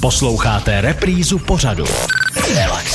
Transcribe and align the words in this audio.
Posloucháte 0.00 0.80
reprízu 0.80 1.38
pořadu. 1.38 1.84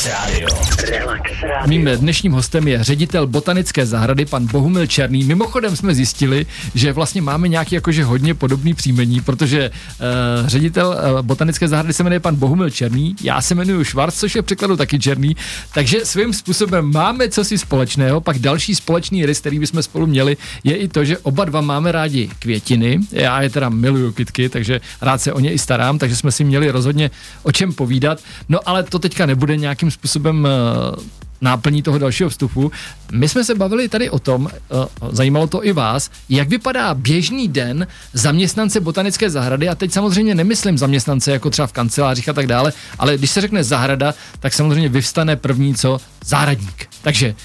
Relax 0.02 0.30
Radio. 0.30 0.48
Relax 0.90 1.32
Radio. 1.42 1.68
Mým 1.68 1.90
dnešním 1.96 2.32
hostem 2.32 2.68
je 2.68 2.84
ředitel 2.84 3.28
botanické 3.28 3.86
zahrady, 3.86 4.26
pan 4.26 4.48
Bohumil 4.52 4.88
Černý. 4.88 5.24
Mimochodem 5.24 5.76
jsme 5.76 5.96
zjistili, 5.96 6.46
že 6.76 6.94
vlastně 6.94 7.22
máme 7.22 7.48
nějaký 7.48 7.76
jakože 7.76 8.04
hodně 8.04 8.34
podobný 8.34 8.74
příjmení, 8.74 9.22
protože 9.22 9.70
uh, 9.70 10.48
ředitel 10.48 10.88
uh, 11.14 11.22
botanické 11.22 11.68
zahrady 11.68 11.94
se 11.94 12.04
jmenuje 12.04 12.20
pan 12.20 12.36
Bohumil 12.36 12.70
Černý, 12.70 13.16
já 13.24 13.42
se 13.42 13.56
jmenuji 13.56 13.86
Švarc, 13.86 14.16
což 14.16 14.36
je 14.36 14.42
překladu 14.42 14.78
taky 14.78 15.00
Černý, 15.00 15.36
takže 15.74 16.06
svým 16.06 16.34
způsobem 16.34 16.92
máme 16.92 17.30
co 17.30 17.44
si 17.44 17.58
společného. 17.58 18.22
Pak 18.22 18.40
další 18.40 18.76
společný 18.76 19.26
rys, 19.26 19.40
který 19.40 19.60
bychom 19.60 19.84
spolu 19.84 20.08
měli, 20.08 20.38
je 20.64 20.76
i 20.76 20.88
to, 20.88 21.06
že 21.06 21.18
oba 21.18 21.46
dva 21.46 21.62
máme 21.62 21.92
rádi 21.92 22.30
květiny. 22.40 23.00
Já 23.12 23.42
je 23.42 23.50
teda 23.50 23.70
miluju 23.70 24.12
kytky, 24.12 24.50
takže 24.50 24.82
rád 25.02 25.22
se 25.22 25.34
o 25.34 25.40
ně 25.40 25.54
i 25.54 25.60
starám, 25.60 26.00
takže 26.00 26.16
jsme 26.16 26.32
si 26.32 26.44
měli 26.44 26.72
rozhodně 26.72 27.12
o 27.44 27.52
čem 27.52 27.74
povídat. 27.74 28.20
No 28.50 28.60
ale 28.66 28.84
to 28.84 29.00
teďka 29.00 29.26
nebude 29.26 29.58
nějakým 29.58 29.91
způsobem 29.92 30.48
uh, 30.96 31.04
náplní 31.42 31.82
toho 31.82 31.98
dalšího 31.98 32.30
vstupu. 32.30 32.72
My 33.12 33.30
jsme 33.30 33.44
se 33.44 33.56
bavili 33.56 33.90
tady 33.90 34.10
o 34.10 34.20
tom, 34.20 34.50
uh, 34.70 35.10
zajímalo 35.12 35.48
to 35.48 35.66
i 35.66 35.72
vás, 35.72 36.12
jak 36.30 36.50
vypadá 36.50 36.94
běžný 36.94 37.48
den 37.48 37.88
zaměstnance 38.14 38.80
botanické 38.80 39.30
zahrady 39.30 39.70
a 39.70 39.76
teď 39.76 39.92
samozřejmě 39.92 40.36
nemyslím 40.36 40.78
zaměstnance 40.78 41.32
jako 41.32 41.50
třeba 41.50 41.68
v 41.68 41.74
kancelářích 41.74 42.30
a 42.30 42.34
tak 42.34 42.48
dále, 42.48 42.74
ale 43.00 43.18
když 43.18 43.32
se 43.32 43.42
řekne 43.42 43.64
zahrada, 43.64 44.14
tak 44.40 44.54
samozřejmě 44.54 44.90
vyvstane 44.90 45.36
první 45.36 45.76
co 45.76 45.98
zahradník. 46.26 46.90
Takže 47.02 47.36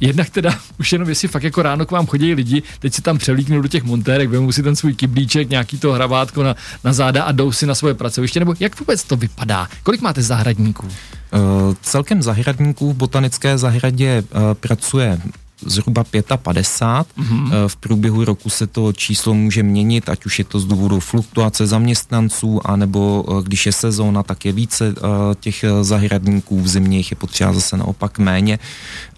Jednak 0.00 0.30
teda 0.30 0.58
už 0.78 0.92
jenom 0.92 1.08
jestli 1.08 1.28
fakt 1.28 1.42
jako 1.42 1.62
ráno 1.62 1.86
k 1.86 1.90
vám 1.90 2.06
chodí 2.06 2.34
lidi, 2.34 2.62
teď 2.78 2.94
si 2.94 3.02
tam 3.02 3.18
přelíknou 3.18 3.60
do 3.60 3.68
těch 3.68 3.82
montérek, 3.82 4.28
vezmou 4.28 4.52
si 4.52 4.62
ten 4.62 4.76
svůj 4.76 4.94
kyblíček, 4.94 5.50
nějaký 5.50 5.78
to 5.78 5.92
hravátko 5.92 6.42
na, 6.42 6.56
na 6.84 6.92
záda 6.92 7.22
a 7.24 7.32
jdou 7.32 7.52
si 7.52 7.66
na 7.66 7.74
svoje 7.74 7.94
pracoviště, 7.94 8.40
nebo 8.40 8.54
jak 8.60 8.80
vůbec 8.80 9.04
to 9.04 9.16
vypadá? 9.16 9.68
Kolik 9.82 10.00
máte 10.00 10.22
zahradníků? 10.22 10.88
Uh, 11.32 11.74
celkem 11.82 12.22
zahradníků 12.22 12.92
v 12.92 12.96
botanické 12.96 13.58
zahradě 13.58 14.22
uh, 14.22 14.40
pracuje 14.54 15.20
zhruba 15.66 16.04
55. 16.36 17.24
Mm-hmm. 17.24 17.50
V 17.66 17.76
průběhu 17.76 18.24
roku 18.24 18.50
se 18.50 18.66
to 18.66 18.92
číslo 18.92 19.34
může 19.34 19.62
měnit, 19.62 20.08
ať 20.08 20.24
už 20.26 20.38
je 20.38 20.44
to 20.44 20.60
z 20.60 20.66
důvodu 20.66 21.00
fluktuace 21.00 21.66
zaměstnanců, 21.66 22.60
anebo 22.64 23.24
eh, 23.28 23.42
když 23.42 23.66
je 23.66 23.72
sezóna, 23.72 24.22
tak 24.22 24.44
je 24.44 24.52
více 24.52 24.94
eh, 24.96 25.02
těch 25.40 25.64
zahradníků, 25.82 26.60
v 26.60 26.68
zimě 26.68 26.96
jich 26.96 27.10
je 27.10 27.16
potřeba 27.16 27.52
zase 27.52 27.76
naopak 27.76 28.18
méně. 28.18 28.58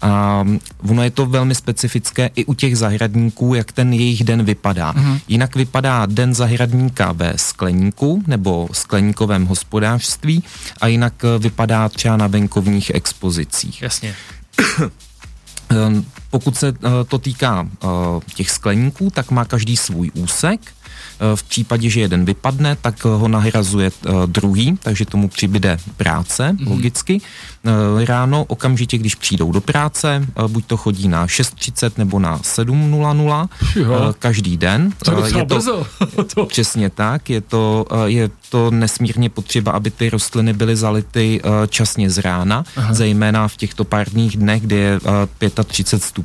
A 0.01 0.43
mm, 0.43 0.59
ono 0.89 1.03
je 1.03 1.11
to 1.11 1.25
velmi 1.25 1.55
specifické 1.55 2.29
i 2.35 2.45
u 2.45 2.53
těch 2.53 2.77
zahradníků, 2.77 3.55
jak 3.55 3.71
ten 3.71 3.93
jejich 3.93 4.23
den 4.23 4.43
vypadá. 4.43 4.93
Mm-hmm. 4.93 5.19
Jinak 5.27 5.55
vypadá 5.55 6.05
den 6.05 6.33
zahradníka 6.33 7.11
ve 7.11 7.33
skleníku 7.35 8.23
nebo 8.27 8.67
skleníkovém 8.71 9.45
hospodářství 9.45 10.43
a 10.81 10.87
jinak 10.87 11.13
vypadá 11.39 11.89
třeba 11.89 12.17
na 12.17 12.27
venkovních 12.27 12.91
expozicích. 12.95 13.81
Jasně. 13.81 14.15
Pokud 16.33 16.57
se 16.57 16.67
eh, 16.67 16.89
to 17.07 17.17
týká 17.17 17.67
eh, 17.83 17.87
těch 18.35 18.51
skleníků, 18.51 19.09
tak 19.13 19.31
má 19.31 19.45
každý 19.45 19.77
svůj 19.77 20.11
úsek. 20.13 20.59
Eh, 20.65 21.35
v 21.35 21.43
případě, 21.43 21.89
že 21.89 21.99
jeden 21.99 22.25
vypadne, 22.25 22.75
tak 22.75 23.05
ho 23.05 23.27
nahrazuje 23.27 23.91
druhý, 24.25 24.77
takže 24.83 25.05
tomu 25.05 25.29
přibyde 25.29 25.77
práce, 25.97 26.49
mm-hmm. 26.49 26.69
logicky. 26.69 27.21
Ráno, 28.05 28.43
okamžitě, 28.43 28.97
když 28.97 29.15
přijdou 29.15 29.51
do 29.51 29.61
práce, 29.61 30.27
buď 30.47 30.65
to 30.65 30.77
chodí 30.77 31.07
na 31.07 31.27
6.30 31.27 31.91
nebo 31.97 32.19
na 32.19 32.37
7.00 32.37 34.13
každý 34.19 34.57
den. 34.57 34.91
To 35.05 35.25
je 35.25 35.45
to, 35.45 35.85
to. 36.35 36.45
Přesně 36.45 36.89
tak, 36.89 37.29
je 37.29 37.41
to, 37.41 37.85
je 38.05 38.29
to 38.49 38.71
nesmírně 38.71 39.29
potřeba, 39.29 39.71
aby 39.71 39.91
ty 39.91 40.09
rostliny 40.09 40.53
byly 40.53 40.75
zality 40.75 41.41
časně 41.69 42.09
z 42.09 42.17
rána, 42.17 42.63
Aha. 42.75 42.93
zejména 42.93 43.47
v 43.47 43.57
těchto 43.57 43.83
párních 43.83 44.37
dnech, 44.37 44.61
kde 44.61 44.75
je 44.75 44.99
uh, 44.99 45.63
35 45.63 46.03
stupňů, 46.03 46.22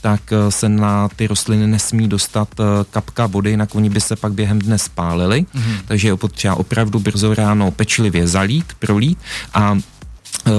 tak 0.00 0.20
uh, 0.32 0.48
se 0.48 0.68
na 0.68 1.08
ty 1.08 1.26
rostliny 1.26 1.66
nesmí 1.66 2.08
dostat 2.08 2.48
uh, 2.60 2.66
kapka 2.90 3.26
vody, 3.26 3.50
jinak 3.50 3.74
oni 3.74 3.90
by 3.90 4.00
se 4.00 4.16
pak 4.16 4.32
během 4.32 4.58
dne 4.58 4.78
spálili, 4.78 5.46
mhm. 5.54 5.74
takže 5.86 6.08
je 6.08 6.16
potřeba 6.16 6.54
opravdu 6.54 6.98
brzo 6.98 7.34
ráno 7.34 7.70
pečlivě 7.70 8.26
zalít, 8.26 8.74
prolít 8.78 9.18
a 9.54 9.78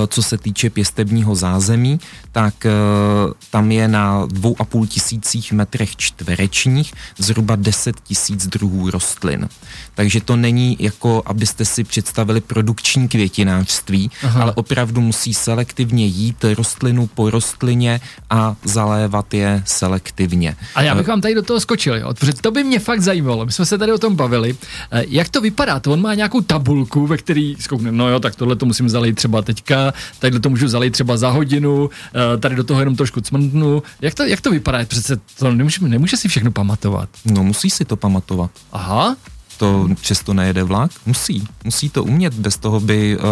co 0.08 0.24
se 0.24 0.38
týče 0.38 0.70
pěstebního 0.70 1.36
zázemí, 1.36 2.00
tak 2.32 2.54
uh, 2.66 3.34
tam 3.52 3.72
je 3.72 3.88
na 3.88 4.26
dvou 4.26 4.56
a 4.60 4.64
půl 4.66 4.88
tisících 4.88 5.52
metrech 5.52 5.96
čtverečních 5.96 6.94
zhruba 7.18 7.56
10 7.56 8.02
tisíc 8.02 8.48
druhů 8.48 8.92
rostlin. 8.92 9.50
Takže 9.96 10.22
to 10.22 10.36
není 10.36 10.78
jako, 10.80 11.24
abyste 11.26 11.66
si 11.66 11.84
představili 11.84 12.42
produkční 12.42 13.08
květinářství, 13.08 14.12
Aha. 14.24 14.42
ale 14.42 14.52
opravdu 14.52 15.02
musí 15.02 15.34
selektivně 15.34 16.06
jít 16.06 16.46
rostlinu 16.58 17.08
po 17.08 17.30
rostlině 17.30 18.02
a 18.30 18.56
zalévat 18.64 19.34
je 19.34 19.64
selektivně. 19.66 20.56
A 20.76 20.82
já 20.82 20.96
bych 20.96 21.08
vám 21.08 21.22
tady 21.22 21.36
do 21.36 21.42
toho 21.42 21.60
skočil, 21.60 21.96
jo? 21.98 22.14
protože 22.14 22.34
to 22.34 22.52
by 22.52 22.64
mě 22.64 22.80
fakt 22.80 23.02
zajímalo. 23.02 23.46
My 23.46 23.52
jsme 23.52 23.66
se 23.66 23.78
tady 23.78 23.92
o 23.92 23.98
tom 23.98 24.16
bavili. 24.16 24.56
Eh, 24.92 25.04
jak 25.08 25.30
to 25.30 25.42
vypadá? 25.42 25.80
To 25.80 25.92
on 25.92 26.02
má 26.02 26.14
nějakou 26.14 26.42
tabulku, 26.42 27.08
ve 27.08 27.18
který 27.18 27.56
zkoukne, 27.60 27.92
no 27.92 28.10
jo, 28.10 28.20
tak 28.20 28.36
tohle 28.36 28.56
to 28.56 28.66
musím 28.66 28.90
zalít 28.90 29.16
třeba 29.16 29.42
teďka, 29.62 29.94
tady 30.20 30.40
to 30.40 30.50
můžu 30.50 30.68
zalít 30.68 30.94
třeba 30.94 31.18
za 31.18 31.30
hodinu, 31.30 31.90
eh, 32.16 32.38
tady 32.38 32.56
do 32.56 32.64
toho 32.64 32.80
jenom 32.80 32.96
trošku 32.96 33.22
cmrndnu. 33.22 33.84
Jak 34.02 34.14
to, 34.14 34.24
jak 34.24 34.42
to 34.42 34.52
vypadá? 34.52 34.86
Přece 34.86 35.18
to 35.40 35.52
nemůže, 35.52 35.88
nemůže 35.88 36.18
si 36.18 36.28
všechno 36.28 36.52
pamatovat. 36.52 37.10
No 37.26 37.44
musí 37.44 37.70
si 37.70 37.86
to 37.86 37.96
pamatovat. 37.96 38.52
Aha 38.72 39.16
to 39.62 39.88
přesto 40.02 40.34
nejede 40.34 40.64
vlak? 40.64 40.92
Musí. 41.06 41.48
Musí 41.64 41.90
to 41.90 42.04
umět. 42.04 42.34
Bez 42.34 42.58
toho 42.58 42.80
by, 42.80 43.18
uh, 43.18 43.24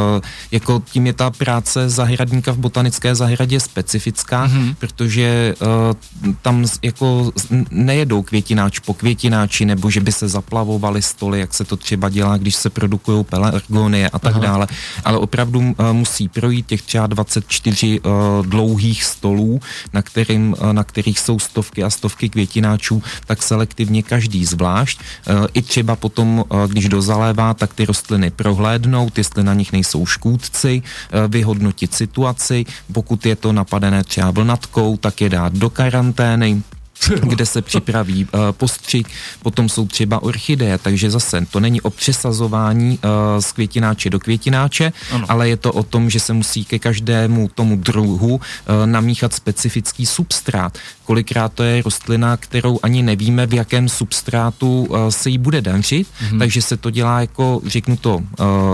jako 0.51 0.81
tím 0.91 1.07
je 1.07 1.13
ta 1.13 1.31
práce 1.31 1.89
zahradníka 1.89 2.51
v 2.51 2.57
botanické 2.57 3.15
zahradě 3.15 3.59
specifická, 3.59 4.47
mm-hmm. 4.47 4.75
protože 4.79 5.55
uh, 5.61 6.37
tam 6.41 6.65
jako 6.81 7.31
nejedou 7.71 8.21
květináč 8.21 8.79
po 8.79 8.93
květináči, 8.93 9.65
nebo 9.65 9.89
že 9.89 10.01
by 10.01 10.11
se 10.11 10.27
zaplavovaly 10.27 11.01
stoly, 11.01 11.39
jak 11.39 11.53
se 11.53 11.65
to 11.65 11.77
třeba 11.77 12.09
dělá, 12.09 12.37
když 12.37 12.55
se 12.55 12.69
produkují 12.69 13.23
pelargonie 13.23 14.09
a 14.09 14.19
tak 14.19 14.35
Aha. 14.35 14.45
dále. 14.45 14.67
Ale 15.05 15.17
opravdu 15.17 15.59
uh, 15.59 15.73
musí 15.91 16.29
projít 16.29 16.65
těch 16.65 16.81
třeba 16.81 17.07
24 17.07 17.99
uh, 17.99 18.11
dlouhých 18.45 19.03
stolů, 19.03 19.59
na, 19.93 20.01
kterým, 20.01 20.53
uh, 20.61 20.73
na 20.73 20.83
kterých 20.83 21.19
jsou 21.19 21.39
stovky 21.39 21.83
a 21.83 21.89
stovky 21.89 22.29
květináčů, 22.29 23.03
tak 23.25 23.43
selektivně 23.43 24.03
každý 24.03 24.45
zvlášť. 24.45 24.99
Uh, 24.99 25.47
I 25.53 25.61
třeba 25.61 25.95
potom 25.95 26.18
potom, 26.19 26.43
eh, 26.51 26.67
když 26.67 26.89
dozalévá, 26.89 27.53
tak 27.53 27.73
ty 27.73 27.85
rostliny 27.85 28.31
prohlédnout, 28.31 29.17
jestli 29.17 29.43
na 29.43 29.53
nich 29.53 29.71
nejsou 29.71 30.05
škůdci, 30.05 30.81
eh, 30.83 31.27
vyhodnotit 31.27 31.93
situaci, 31.93 32.65
pokud 32.91 33.25
je 33.25 33.35
to 33.35 33.53
napadené 33.53 34.03
třeba 34.03 34.31
vlnatkou, 34.31 34.97
tak 34.97 35.21
je 35.21 35.29
dát 35.29 35.53
do 35.53 35.69
karantény, 35.69 36.61
kde 37.21 37.45
se 37.45 37.61
připraví 37.61 38.25
uh, 38.25 38.39
postřik, 38.51 39.07
potom 39.41 39.69
jsou 39.69 39.87
třeba 39.87 40.23
orchideje, 40.23 40.77
takže 40.77 41.11
zase 41.11 41.45
to 41.51 41.59
není 41.59 41.81
o 41.81 41.89
přesazování 41.89 42.99
uh, 43.03 43.41
z 43.41 43.51
květináče 43.51 44.09
do 44.09 44.19
květináče, 44.19 44.93
ano. 45.11 45.25
ale 45.29 45.49
je 45.49 45.57
to 45.57 45.73
o 45.73 45.83
tom, 45.83 46.09
že 46.09 46.19
se 46.19 46.33
musí 46.33 46.65
ke 46.65 46.79
každému 46.79 47.49
tomu 47.55 47.75
druhu 47.75 48.35
uh, 48.35 48.41
namíchat 48.85 49.33
specifický 49.33 50.05
substrát. 50.05 50.77
Kolikrát 51.05 51.53
to 51.53 51.63
je 51.63 51.81
rostlina, 51.81 52.37
kterou 52.37 52.79
ani 52.83 53.03
nevíme, 53.03 53.47
v 53.47 53.53
jakém 53.53 53.89
substrátu 53.89 54.83
uh, 54.89 55.09
se 55.09 55.29
jí 55.29 55.37
bude 55.37 55.61
dařit, 55.61 56.07
mm-hmm. 56.07 56.39
takže 56.39 56.61
se 56.61 56.77
to 56.77 56.89
dělá 56.89 57.21
jako, 57.21 57.61
řeknu 57.65 57.97
to 57.97 58.15
uh, 58.15 58.23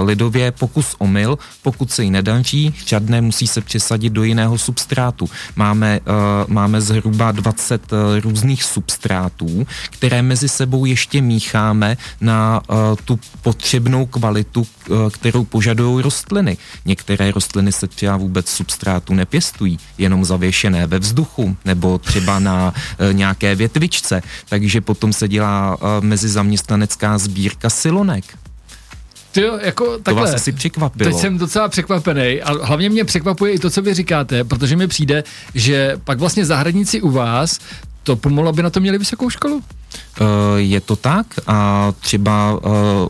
lidově, 0.03 0.51
pokus 0.51 0.95
omyl, 0.97 1.37
pokud 1.63 1.91
se 1.91 2.03
jí 2.03 2.11
nedaří, 2.11 2.73
žádné 2.85 3.21
musí 3.21 3.47
se 3.47 3.61
přesadit 3.61 4.13
do 4.13 4.23
jiného 4.23 4.57
substrátu. 4.57 5.29
Máme, 5.55 5.99
uh, 5.99 6.53
máme 6.53 6.81
zhruba 6.81 7.31
20 7.31 7.91
uh, 7.91 8.14
různých 8.19 8.63
substrátů, 8.63 9.67
které 9.89 10.21
mezi 10.21 10.49
sebou 10.49 10.85
ještě 10.85 11.21
mícháme 11.21 11.97
na 12.21 12.61
uh, 12.69 12.75
tu 13.05 13.19
potřebnou 13.41 14.05
kvalitu, 14.05 14.59
uh, 14.89 15.09
kterou 15.09 15.43
požadují 15.43 16.03
rostliny. 16.03 16.57
Některé 16.85 17.31
rostliny 17.31 17.71
se 17.71 17.87
třeba 17.87 18.17
vůbec 18.17 18.49
substrátu 18.49 19.13
nepěstují, 19.13 19.79
jenom 19.97 20.25
zavěšené 20.25 20.87
ve 20.87 20.99
vzduchu 20.99 21.57
nebo 21.65 21.97
třeba 21.97 22.39
na 22.39 22.73
uh, 22.73 23.13
nějaké 23.13 23.55
větvičce, 23.55 24.21
takže 24.49 24.81
potom 24.81 25.13
se 25.13 25.27
dělá 25.27 25.75
uh, 25.75 25.81
mezizaměstnanecká 26.01 27.17
sbírka 27.17 27.69
silonek. 27.69 28.25
Ty 29.31 29.41
jo, 29.41 29.59
jako 29.61 29.85
takhle. 29.85 30.13
To 30.13 30.15
vás 30.15 30.35
asi 30.35 30.51
překvapilo. 30.51 31.11
Teď 31.11 31.19
jsem 31.19 31.37
docela 31.37 31.67
překvapený 31.67 32.41
a 32.41 32.65
hlavně 32.65 32.89
mě 32.89 33.03
překvapuje 33.03 33.53
i 33.53 33.59
to, 33.59 33.69
co 33.69 33.81
vy 33.81 33.93
říkáte, 33.93 34.43
protože 34.43 34.75
mi 34.75 34.87
přijde, 34.87 35.23
že 35.55 35.97
pak 36.03 36.19
vlastně 36.19 36.45
zahradníci 36.45 37.01
u 37.01 37.11
vás 37.11 37.59
to 38.05 38.15
pomalu, 38.15 38.47
aby 38.47 38.63
na 38.63 38.69
to 38.69 38.79
měli 38.79 38.97
vysokou 38.97 39.29
školu. 39.29 39.63
Je 40.55 40.81
to 40.81 40.95
tak 40.95 41.27
a 41.47 41.91
třeba 41.99 42.59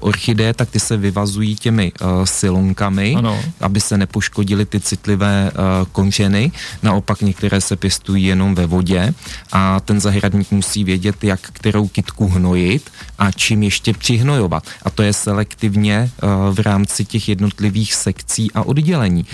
orchideje, 0.01 0.53
tak 0.53 0.69
ty 0.69 0.79
se 0.79 0.97
vyvazují 0.97 1.55
těmi 1.55 1.91
silonkami, 2.23 3.15
ano. 3.15 3.39
aby 3.61 3.81
se 3.81 3.97
nepoškodily 3.97 4.65
ty 4.65 4.79
citlivé 4.79 5.51
končeny. 5.91 6.51
Naopak 6.83 7.21
některé 7.21 7.61
se 7.61 7.75
pěstují 7.75 8.23
jenom 8.23 8.55
ve 8.55 8.65
vodě 8.65 9.13
a 9.51 9.79
ten 9.79 9.99
zahradník 9.99 10.51
musí 10.51 10.83
vědět, 10.83 11.23
jak 11.23 11.39
kterou 11.41 11.87
kitku 11.87 12.27
hnojit 12.27 12.91
a 13.19 13.31
čím 13.31 13.63
ještě 13.63 13.93
přihnojovat. 13.93 14.63
A 14.83 14.89
to 14.89 15.03
je 15.03 15.13
selektivně 15.13 16.09
v 16.51 16.59
rámci 16.59 17.05
těch 17.05 17.29
jednotlivých 17.29 17.93
sekcí 17.93 18.51
a 18.51 18.61
oddělení. 18.61 19.25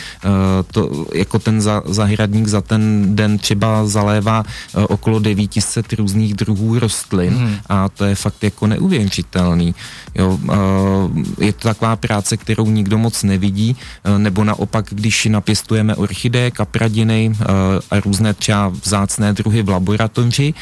To, 0.71 1.05
jako 1.13 1.39
ten 1.39 1.61
zahradník 1.85 2.47
za 2.47 2.61
ten 2.61 3.15
den 3.15 3.37
třeba 3.37 3.87
zalévá 3.87 4.43
okolo 4.73 5.19
900 5.19 5.93
různých 5.93 6.33
druhů 6.33 6.79
rostlin 6.79 7.40
hmm. 7.41 7.57
a 7.69 7.89
to 7.89 8.05
je 8.05 8.15
fakt 8.15 8.43
jako 8.43 8.67
neuvěřitelný. 8.67 9.75
Jo, 10.15 10.39
je 11.39 11.53
to 11.53 11.67
taková 11.67 11.95
práce, 11.95 12.37
kterou 12.37 12.65
nikdo 12.65 12.97
moc 12.97 13.23
nevidí, 13.23 13.75
nebo 14.17 14.43
naopak, 14.43 14.85
když 14.89 15.25
napěstujeme 15.25 15.95
orchideje, 15.95 16.51
kapradiny 16.51 17.31
a 17.91 17.99
různé 17.99 18.33
třeba 18.33 18.67
vzácné 18.67 19.33
druhy 19.33 19.61
v 19.61 19.69
laboratoři, 19.69 20.53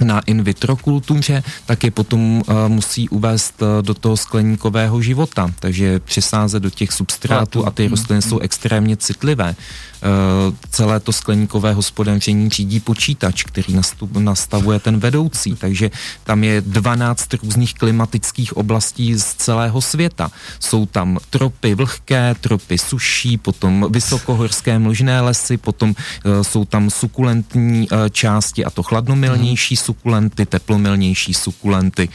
na 0.00 0.20
in 0.20 0.42
vitro 0.42 0.76
kultuře, 0.76 1.42
tak 1.66 1.84
je 1.84 1.90
potom 1.90 2.42
uh, 2.46 2.68
musí 2.68 3.08
uvést 3.08 3.62
uh, 3.62 3.82
do 3.82 3.94
toho 3.94 4.16
skleníkového 4.16 5.02
života, 5.02 5.50
takže 5.60 6.00
přesázet 6.00 6.62
do 6.62 6.70
těch 6.70 6.92
substrátů 6.92 7.66
a 7.66 7.70
ty 7.70 7.88
rostliny 7.88 8.22
jsou 8.22 8.38
extrémně 8.38 8.96
citlivé. 8.96 9.56
Uh, 9.98 10.54
celé 10.70 11.00
to 11.00 11.12
skleníkové 11.12 11.72
hospodaření 11.72 12.50
řídí 12.50 12.80
počítač, 12.80 13.44
který 13.44 13.74
nastup, 13.74 14.16
nastavuje 14.16 14.78
ten 14.78 14.98
vedoucí, 14.98 15.54
takže 15.54 15.90
tam 16.24 16.44
je 16.44 16.60
12 16.60 17.34
různých 17.42 17.74
klimatických 17.74 18.56
oblastí 18.56 19.14
z 19.14 19.34
celého 19.34 19.80
světa. 19.80 20.30
Jsou 20.60 20.86
tam 20.86 21.18
tropy 21.30 21.74
vlhké, 21.74 22.34
tropy 22.40 22.78
suší, 22.78 23.38
potom 23.38 23.86
vysokohorské 23.90 24.78
mlžné 24.78 25.20
lesy, 25.20 25.56
potom 25.56 25.90
uh, 25.90 26.42
jsou 26.42 26.64
tam 26.64 26.90
sukulentní 26.90 27.88
uh, 27.90 27.98
části 28.10 28.64
a 28.64 28.70
to 28.70 28.82
chladnomilnější 28.82 29.74
hmm. 29.74 29.82
Sukulenty, 29.88 30.46
teplomilnější 30.46 31.34
sukulenty. 31.34 32.08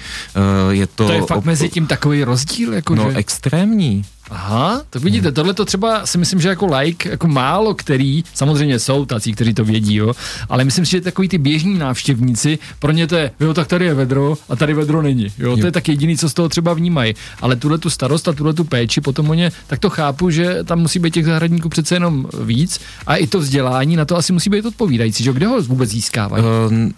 Je 0.69 0.87
to, 0.87 1.07
to 1.07 1.13
je 1.13 1.21
fakt 1.21 1.37
op- 1.37 1.45
mezi 1.45 1.69
tím 1.69 1.87
takový 1.87 2.23
rozdíl? 2.23 2.73
Jako 2.73 2.95
no 2.95 3.11
že... 3.11 3.17
extrémní. 3.17 4.05
Aha, 4.29 4.81
tak 4.89 5.01
vidíte, 5.01 5.27
hmm. 5.27 5.35
tohle 5.35 5.53
to 5.53 5.65
třeba 5.65 6.05
si 6.05 6.17
myslím, 6.17 6.41
že 6.41 6.49
jako 6.49 6.65
like, 6.65 7.09
jako 7.09 7.27
málo 7.27 7.73
který, 7.73 8.23
samozřejmě 8.33 8.79
jsou 8.79 9.05
tací, 9.05 9.33
kteří 9.33 9.53
to 9.53 9.65
vědí, 9.65 9.95
jo, 9.95 10.13
ale 10.49 10.63
myslím 10.63 10.85
si, 10.85 10.91
že 10.91 11.01
takový 11.01 11.29
ty 11.29 11.37
běžní 11.37 11.77
návštěvníci, 11.77 12.59
pro 12.79 12.91
ně 12.91 13.07
to 13.07 13.15
je, 13.15 13.31
jo, 13.39 13.53
tak 13.53 13.67
tady 13.67 13.85
je 13.85 13.93
vedro 13.93 14.35
a 14.49 14.55
tady 14.55 14.73
vedro 14.73 15.01
není, 15.01 15.27
jo, 15.37 15.49
jo. 15.49 15.57
to 15.57 15.65
je 15.65 15.71
tak 15.71 15.87
jediný, 15.87 16.17
co 16.17 16.29
z 16.29 16.33
toho 16.33 16.49
třeba 16.49 16.73
vnímají, 16.73 17.13
ale 17.41 17.55
tuhle 17.55 17.77
tu 17.77 17.89
starost 17.89 18.27
a 18.27 18.33
tuhle 18.33 18.53
tu 18.53 18.63
péči 18.63 19.01
potom 19.01 19.29
o 19.29 19.33
ně, 19.33 19.51
tak 19.67 19.79
to 19.79 19.89
chápu, 19.89 20.29
že 20.29 20.63
tam 20.63 20.79
musí 20.79 20.99
být 20.99 21.13
těch 21.13 21.25
zahradníků 21.25 21.69
přece 21.69 21.95
jenom 21.95 22.25
víc 22.43 22.79
a 23.07 23.15
i 23.15 23.27
to 23.27 23.39
vzdělání 23.39 23.95
na 23.95 24.05
to 24.05 24.17
asi 24.17 24.33
musí 24.33 24.49
být 24.49 24.65
odpovídající, 24.65 25.23
že 25.23 25.33
kde 25.33 25.47
ho 25.47 25.61
vůbec 25.61 25.89
získávají? 25.89 26.43
Uh, 26.43 26.91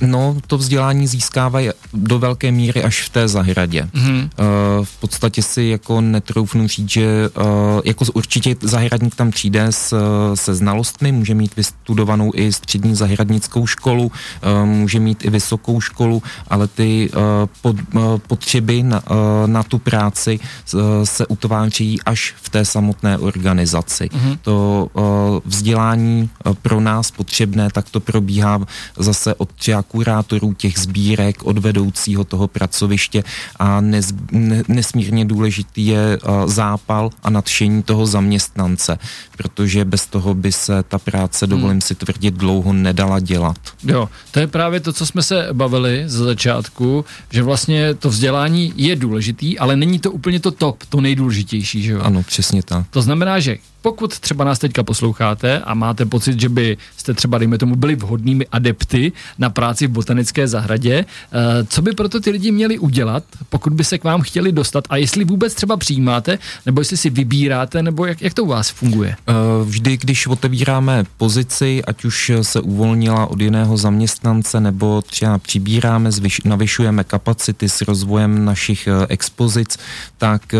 No, 0.00 0.36
to 0.46 0.58
vzdělání 0.58 1.06
získávají 1.06 1.70
do 1.92 2.18
velké 2.18 2.52
míry 2.52 2.82
až 2.82 3.02
v 3.02 3.08
té 3.08 3.28
zahradě. 3.28 3.82
Mm-hmm. 3.82 4.22
Uh, 4.22 4.84
v 4.84 5.00
podstatě 5.00 5.42
si 5.42 5.62
jako 5.62 6.00
netroufnu 6.00 6.68
říct, 6.68 6.90
že 6.90 7.28
uh, 7.28 7.44
jako 7.84 8.04
určitě 8.14 8.56
zahradník 8.60 9.14
tam 9.14 9.30
přijde 9.30 9.66
s, 9.70 9.96
se 10.34 10.54
znalostmi, 10.54 11.12
může 11.12 11.34
mít 11.34 11.56
vystudovanou 11.56 12.30
i 12.34 12.52
střední 12.52 12.94
zahradnickou 12.94 13.66
školu, 13.66 14.04
uh, 14.04 14.66
může 14.66 15.00
mít 15.00 15.24
i 15.24 15.30
vysokou 15.30 15.80
školu, 15.80 16.22
ale 16.48 16.66
ty 16.66 17.10
uh, 17.10 17.22
pod, 17.62 17.76
uh, 17.94 18.18
potřeby 18.18 18.82
na, 18.82 19.02
uh, 19.10 19.16
na 19.46 19.62
tu 19.62 19.78
práci 19.78 20.40
uh, 20.74 20.80
se 21.04 21.26
utváří 21.26 22.02
až 22.06 22.34
v 22.42 22.48
té 22.48 22.64
samotné 22.64 23.18
organizaci. 23.18 24.04
Mm-hmm. 24.04 24.38
To 24.42 24.88
uh, 24.92 25.02
vzdělání 25.44 26.30
uh, 26.44 26.54
pro 26.54 26.80
nás 26.80 27.10
potřebné, 27.10 27.68
tak 27.72 27.90
to 27.90 28.00
probíhá 28.00 28.60
zase 28.98 29.34
od 29.34 29.52
třeba 29.52 29.82
kurátorů 29.90 30.54
těch 30.54 30.78
sbírek, 30.78 31.42
od 31.42 31.58
vedoucího 31.58 32.24
toho 32.24 32.48
pracoviště 32.48 33.24
a 33.58 33.80
nez, 33.80 34.14
ne, 34.32 34.62
nesmírně 34.68 35.24
důležitý 35.24 35.86
je 35.86 36.18
uh, 36.18 36.46
zápal 36.46 37.10
a 37.22 37.30
nadšení 37.30 37.82
toho 37.82 38.06
zaměstnance, 38.06 38.98
protože 39.36 39.84
bez 39.84 40.06
toho 40.06 40.34
by 40.34 40.52
se 40.52 40.82
ta 40.82 40.98
práce, 40.98 41.46
hmm. 41.46 41.50
dovolím 41.50 41.80
si 41.80 41.94
tvrdit, 41.94 42.34
dlouho 42.34 42.72
nedala 42.72 43.20
dělat. 43.20 43.58
Jo, 43.84 44.08
to 44.30 44.40
je 44.40 44.46
právě 44.46 44.80
to, 44.80 44.92
co 44.92 45.06
jsme 45.06 45.22
se 45.22 45.48
bavili 45.52 46.04
ze 46.06 46.24
začátku, 46.24 47.04
že 47.30 47.42
vlastně 47.42 47.94
to 47.94 48.08
vzdělání 48.08 48.72
je 48.76 48.96
důležitý, 48.96 49.58
ale 49.58 49.76
není 49.76 49.98
to 49.98 50.10
úplně 50.10 50.40
to 50.40 50.50
top, 50.50 50.84
to 50.88 51.00
nejdůležitější, 51.00 51.82
že 51.82 51.92
jo? 51.92 52.00
Ano, 52.02 52.22
přesně 52.22 52.62
tak. 52.62 52.86
To 52.90 53.02
znamená, 53.02 53.40
že 53.40 53.56
pokud 53.82 54.18
třeba 54.18 54.44
nás 54.44 54.58
teďka 54.58 54.82
posloucháte 54.82 55.60
a 55.60 55.74
máte 55.74 56.06
pocit, 56.06 56.40
že 56.40 56.48
by 56.48 56.76
jste 56.96 57.14
třeba, 57.14 57.38
dejme 57.38 57.58
tomu, 57.58 57.76
byli 57.76 57.96
vhodnými 57.96 58.46
adepty 58.46 59.12
na 59.38 59.50
práci 59.50 59.86
v 59.86 59.90
botanické 59.90 60.48
zahradě, 60.48 61.04
eh, 61.32 61.64
co 61.68 61.82
by 61.82 61.92
proto 61.92 62.20
ty 62.20 62.30
lidi 62.30 62.52
měli 62.52 62.78
udělat, 62.78 63.24
pokud 63.48 63.72
by 63.72 63.84
se 63.84 63.98
k 63.98 64.04
vám 64.04 64.20
chtěli 64.20 64.52
dostat 64.52 64.84
a 64.90 64.96
jestli 64.96 65.24
vůbec 65.24 65.54
třeba 65.54 65.76
přijímáte, 65.76 66.38
nebo 66.66 66.80
jestli 66.80 66.96
si 66.96 67.10
vybíráte, 67.10 67.82
nebo 67.82 68.06
jak, 68.06 68.22
jak 68.22 68.34
to 68.34 68.44
u 68.44 68.46
vás 68.46 68.70
funguje? 68.70 69.16
Eh, 69.28 69.32
vždy, 69.64 69.96
když 69.96 70.26
otevíráme 70.26 71.04
pozici, 71.16 71.84
ať 71.84 72.04
už 72.04 72.32
se 72.42 72.60
uvolnila 72.60 73.26
od 73.26 73.40
jiného 73.40 73.76
zaměstnance, 73.76 74.60
nebo 74.60 75.02
třeba 75.02 75.38
přibíráme, 75.38 76.12
zvyš, 76.12 76.40
navyšujeme 76.44 77.04
kapacity 77.04 77.68
s 77.68 77.80
rozvojem 77.80 78.44
našich 78.44 78.86
eh, 78.86 79.06
expozic, 79.08 79.78
tak 80.18 80.54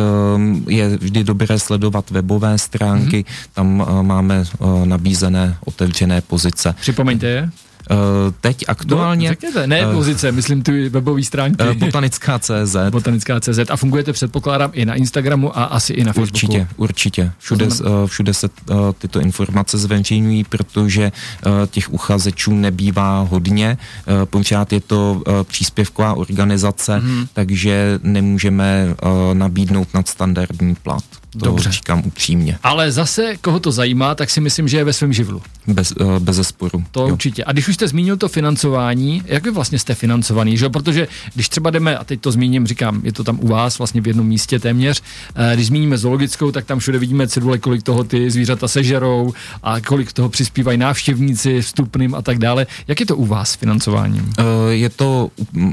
je 0.69 0.96
vždy 0.96 1.25
dobré 1.25 1.58
sledovat 1.58 2.11
webové 2.11 2.58
stránky, 2.58 3.10
mm-hmm. 3.19 3.51
tam 3.53 3.81
uh, 3.81 4.03
máme 4.03 4.45
uh, 4.59 4.87
nabízené 4.87 5.57
otevřené 5.65 6.21
pozice. 6.21 6.75
Připomeňte 6.81 7.27
je. 7.27 7.51
Uh, 7.91 7.97
teď 8.41 8.65
aktuálně... 8.69 9.29
No, 9.29 9.32
řekněte, 9.32 9.67
ne 9.67 9.87
uh, 9.87 9.93
pozice, 9.93 10.32
myslím 10.32 10.62
ty 10.62 10.88
webové 10.88 11.23
stránky. 11.23 11.65
Uh, 11.65 11.75
botanická 11.75 12.38
CZ. 12.38 12.77
Botanická 12.91 13.41
CZ. 13.41 13.59
A 13.71 13.77
fungujete, 13.77 14.12
předpokládám, 14.12 14.71
i 14.75 14.85
na 14.85 14.94
Instagramu 14.94 15.59
a 15.59 15.65
asi 15.65 15.93
i 15.93 16.05
na 16.05 16.12
Facebooku. 16.12 16.53
Určitě, 16.53 16.69
určitě. 16.77 17.32
Všude, 17.38 17.67
uh, 17.67 18.06
všude 18.06 18.35
se 18.35 18.49
uh, 18.71 18.77
tyto 18.99 19.21
informace 19.21 19.79
zveřejňují, 19.79 20.44
protože 20.44 21.12
uh, 21.47 21.53
těch 21.67 21.93
uchazečů 21.93 22.55
nebývá 22.55 23.21
hodně. 23.31 23.79
Uh, 24.06 24.25
pořád 24.25 24.73
je 24.73 24.81
to 24.81 25.23
uh, 25.26 25.35
příspěvková 25.43 26.15
organizace, 26.15 26.99
mm-hmm. 26.99 27.26
takže 27.33 27.99
nemůžeme 28.03 28.94
uh, 29.03 29.35
nabídnout 29.35 29.94
nadstandardní 29.94 30.75
plat. 30.75 31.05
To 31.38 31.44
Dobře. 31.44 31.73
říkám 31.73 32.03
upřímně. 32.06 32.59
Ale 32.62 32.93
zase, 32.93 33.37
koho 33.37 33.61
to 33.61 33.73
zajímá, 33.73 34.15
tak 34.15 34.31
si 34.31 34.41
myslím, 34.41 34.69
že 34.69 34.76
je 34.76 34.85
ve 34.85 34.93
svém 34.93 35.12
živlu. 35.12 35.43
Bez, 35.67 35.93
uh, 35.93 36.19
bez 36.19 36.37
zesporu. 36.37 36.85
To 36.91 37.00
jo. 37.00 37.12
určitě. 37.12 37.44
A 37.44 37.53
když 37.53 37.69
už 37.70 37.75
jste 37.75 37.88
zmínil 37.88 38.17
to 38.17 38.28
financování, 38.28 39.22
jak 39.26 39.44
vy 39.44 39.50
vlastně 39.50 39.78
jste 39.78 39.94
financovaný, 39.94 40.56
že? 40.56 40.69
Protože 40.69 41.08
když 41.34 41.49
třeba 41.49 41.70
jdeme, 41.70 41.99
a 41.99 42.05
teď 42.05 42.20
to 42.20 42.32
zmíním, 42.32 42.67
říkám, 42.67 43.00
je 43.05 43.12
to 43.12 43.25
tam 43.25 43.38
u 43.40 43.46
vás 43.46 43.78
vlastně 43.78 44.00
v 44.00 44.06
jednom 44.06 44.26
místě 44.26 44.58
téměř, 44.58 45.02
uh, 45.02 45.55
když 45.55 45.67
zmíníme 45.67 45.99
zoologickou, 45.99 46.50
tak 46.50 46.64
tam 46.64 46.78
všude 46.78 46.99
vidíme 46.99 47.28
cedule, 47.28 47.59
kolik 47.59 47.83
toho 47.83 48.04
ty 48.04 48.30
zvířata 48.30 48.68
sežerou 48.68 49.33
a 49.62 49.80
kolik 49.80 50.12
toho 50.12 50.28
přispívají 50.28 50.78
návštěvníci 50.78 51.62
vstupným 51.62 52.14
a 52.14 52.23
tak 52.23 52.38
dále. 52.38 52.66
Jak 52.88 53.00
je 53.00 53.06
to 53.06 53.16
u 53.16 53.26
vás 53.26 53.50
s 53.50 53.54
financováním? 53.54 54.33
Uh, 54.38 54.45
je 54.71 54.88
to 54.88 55.30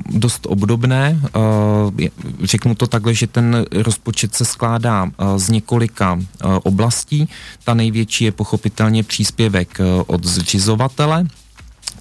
dost 0.09 0.47
obdobné. 0.49 1.19
Uh, 1.35 1.91
řeknu 2.43 2.75
to 2.75 2.87
takhle, 2.87 3.13
že 3.13 3.27
ten 3.27 3.65
rozpočet 3.71 4.35
se 4.35 4.45
skládá 4.45 5.11
z 5.37 5.49
několika 5.49 6.19
eh, 6.19 6.45
oblastí. 6.63 7.29
Ta 7.63 7.73
největší 7.73 8.25
je 8.25 8.31
pochopitelně 8.31 9.03
příspěvek 9.03 9.79
eh, 9.79 9.83
od 10.07 10.25
zřizovatele, 10.25 11.25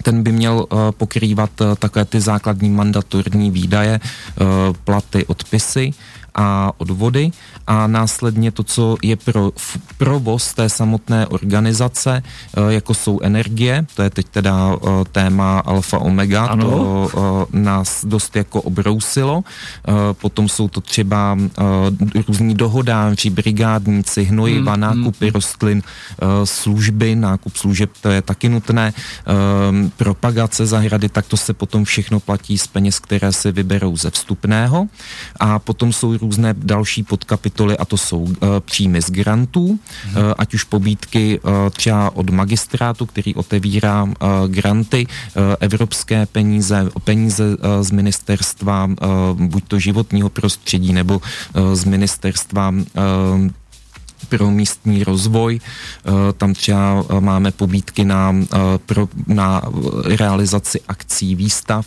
ten 0.03 0.23
by 0.23 0.31
měl 0.31 0.65
uh, 0.69 0.91
pokrývat 0.91 1.61
uh, 1.61 1.75
také 1.75 2.05
ty 2.05 2.21
základní 2.21 2.69
mandatorní 2.69 3.51
výdaje, 3.51 3.99
uh, 3.99 4.47
platy, 4.83 5.25
odpisy 5.25 5.91
a 6.37 6.71
odvody 6.77 7.31
a 7.67 7.87
následně 7.87 8.51
to, 8.51 8.63
co 8.63 8.97
je 9.03 9.15
pro 9.15 9.51
provoz 9.97 10.53
té 10.53 10.69
samotné 10.69 11.27
organizace, 11.27 12.23
eh, 12.23 12.73
jako 12.73 12.93
jsou 12.93 13.19
energie, 13.21 13.85
to 13.95 14.01
je 14.01 14.09
teď 14.09 14.27
teda 14.29 14.75
eh, 14.75 14.89
téma 15.11 15.59
alfa 15.59 15.99
omega, 15.99 16.45
ano. 16.45 16.69
to 16.69 17.47
eh, 17.53 17.57
nás 17.59 18.05
dost 18.05 18.35
jako 18.35 18.61
obrousilo. 18.61 19.43
Potom 20.13 20.49
jsou 20.49 20.67
to 20.67 20.81
třeba 20.81 21.37
různí 22.27 22.55
dohodáři, 22.55 23.29
brigádníci, 23.29 24.23
hnojiva, 24.23 24.73
hmm, 24.73 24.83
hmm 24.83 25.03
nákupy 25.03 25.25
hmm. 25.25 25.33
rostlin, 25.33 25.81
služby, 26.43 27.15
nákup 27.15 27.57
služeb, 27.57 27.91
to 28.01 28.09
je 28.09 28.21
taky 28.21 28.49
nutné, 28.49 28.93
propagace 29.97 30.65
zahrady, 30.65 31.09
tak 31.09 31.25
to 31.25 31.37
se 31.37 31.53
potom 31.53 31.85
všechno 31.85 32.19
platí 32.19 32.57
z 32.57 32.67
peněz, 32.67 32.99
které 32.99 33.33
se 33.33 33.51
vyberou 33.51 33.97
ze 33.97 34.11
vstupného 34.11 34.87
a 35.39 35.59
potom 35.59 35.93
jsou 35.93 36.17
různé 36.27 36.53
další 36.57 37.03
podkapitoly 37.03 37.77
a 37.77 37.85
to 37.85 37.97
jsou 37.97 38.27
příjmy 38.59 39.01
z 39.01 39.09
grantů, 39.09 39.79
ať 40.37 40.53
už 40.53 40.63
pobídky 40.63 41.39
třeba 41.71 42.15
od 42.15 42.29
magistrátu, 42.29 43.05
který 43.05 43.35
otevírá 43.35 44.07
granty, 44.47 45.07
evropské 45.59 46.25
peníze, 46.25 46.89
peníze 47.03 47.43
z 47.81 47.91
ministerstva 47.91 48.89
buď 49.33 49.63
to 49.67 49.79
životního 49.79 50.29
prostředí 50.29 50.93
nebo 50.93 51.21
z 51.73 51.83
ministerstva 51.83 52.73
pro 54.29 54.51
místní 54.51 55.03
rozvoj. 55.03 55.59
Eh, 55.59 56.11
tam 56.37 56.53
třeba 56.53 57.03
eh, 57.09 57.21
máme 57.21 57.51
pobídky 57.51 58.05
na, 58.05 58.35
eh, 58.53 58.57
pro, 58.85 59.07
na 59.27 59.61
realizaci 60.03 60.81
akcí, 60.87 61.35
výstav 61.35 61.85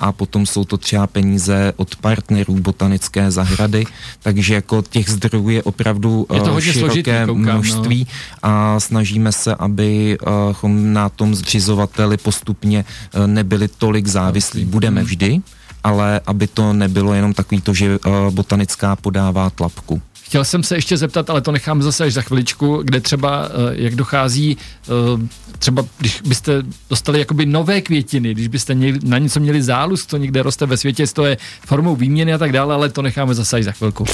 a 0.00 0.12
potom 0.12 0.46
jsou 0.46 0.64
to 0.64 0.76
třeba 0.76 1.06
peníze 1.06 1.72
od 1.76 1.96
partnerů 1.96 2.54
botanické 2.54 3.30
zahrady, 3.30 3.84
takže 4.22 4.54
jako 4.54 4.82
těch 4.82 5.08
zdrojů 5.08 5.48
je 5.48 5.62
opravdu 5.62 6.26
je 6.34 6.40
to 6.40 6.60
široké 6.60 6.80
složitý, 6.80 7.10
koukám, 7.26 7.26
no. 7.26 7.52
množství 7.52 8.06
no. 8.06 8.50
a 8.50 8.80
snažíme 8.80 9.32
se, 9.32 9.54
abychom 9.54 10.92
na 10.92 11.08
tom 11.08 11.34
zřizovateli 11.34 12.16
postupně 12.16 12.84
nebyli 13.26 13.68
tolik 13.68 14.06
závislí. 14.06 14.64
Budeme 14.64 15.00
hmm. 15.00 15.06
vždy, 15.06 15.40
ale 15.84 16.20
aby 16.26 16.46
to 16.46 16.72
nebylo 16.72 17.14
jenom 17.14 17.32
takový 17.34 17.60
to, 17.60 17.74
že 17.74 17.98
botanická 18.30 18.96
podává 18.96 19.50
tlapku. 19.50 20.02
Chtěl 20.24 20.44
jsem 20.44 20.62
se 20.62 20.74
ještě 20.76 20.96
zeptat, 20.96 21.30
ale 21.30 21.40
to 21.40 21.52
nechám 21.52 21.82
zase 21.82 22.04
až 22.04 22.12
za 22.12 22.22
chviličku, 22.22 22.82
kde 22.82 23.00
třeba, 23.00 23.48
eh, 23.48 23.50
jak 23.72 23.94
dochází, 23.94 24.56
eh, 24.56 25.28
třeba 25.58 25.84
když 25.98 26.20
byste 26.20 26.62
dostali 26.90 27.18
jakoby 27.18 27.46
nové 27.46 27.80
květiny, 27.80 28.34
když 28.34 28.48
byste 28.48 28.76
na 29.02 29.18
něco 29.18 29.40
měli 29.40 29.62
záluz, 29.62 30.06
to 30.06 30.16
někde 30.16 30.42
roste 30.42 30.66
ve 30.66 30.76
světě, 30.76 31.06
to 31.06 31.24
je 31.24 31.36
formou 31.66 31.96
výměny 31.96 32.34
a 32.34 32.38
tak 32.38 32.52
dále, 32.52 32.74
ale 32.74 32.88
to 32.88 33.02
necháme 33.02 33.34
zase 33.34 33.56
až 33.56 33.64
za 33.64 33.72
chvilku. 33.72 34.04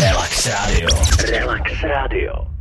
Relax 0.00 0.46
Radio. 0.46 0.88
Relax 1.30 1.82
Radio. 1.82 2.57